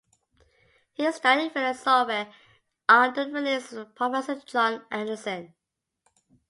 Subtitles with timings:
[0.93, 2.31] He studied philosophy
[2.89, 5.53] under the realist Professor John Anderson.